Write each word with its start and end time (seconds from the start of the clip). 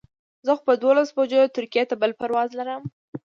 زه 0.45 0.51
خو 0.57 0.61
په 0.67 0.73
دولس 0.83 1.09
بجو 1.17 1.53
ترکیې 1.55 1.83
ته 1.89 1.95
بل 2.01 2.11
پرواز 2.19 2.49
لرم. 2.59 2.83